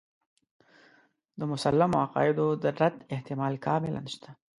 [1.39, 4.29] د مسلمو عقایدو د رد احتمال کاملاً شته.